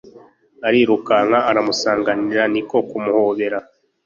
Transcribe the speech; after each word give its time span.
arirukanka 0.67 1.37
aramusanganira, 1.49 2.43
ni 2.53 2.61
ko 2.69 2.77
kumuhobera 2.89 3.57